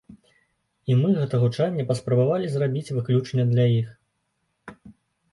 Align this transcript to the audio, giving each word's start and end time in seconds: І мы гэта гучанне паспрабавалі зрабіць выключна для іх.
І 0.91 0.95
мы 1.01 1.09
гэта 1.17 1.39
гучанне 1.43 1.83
паспрабавалі 1.91 2.47
зрабіць 2.53 2.93
выключна 2.99 3.45
для 3.51 3.65
іх. 3.75 3.93